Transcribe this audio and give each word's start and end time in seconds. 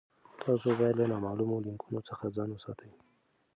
تاسي 0.41 0.69
باید 0.79 0.95
له 1.01 1.05
نامعلومو 1.11 1.63
لینکونو 1.65 1.99
څخه 2.09 2.25
ځان 2.35 2.49
وساتئ. 2.51 2.89